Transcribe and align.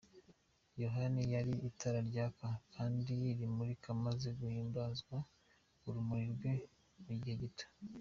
Yohani 0.81 1.21
yari 1.33 1.53
itara 1.69 1.99
ryaka 2.09 2.47
kandi 2.73 3.13
rimurika, 3.39 3.87
maze 4.05 4.27
muhimbazwa 4.39 5.17
n’urumuri 5.81 6.25
rwe 6.33 6.51
mu 7.05 7.13
gihe 7.21 7.35
gito. 7.43 7.65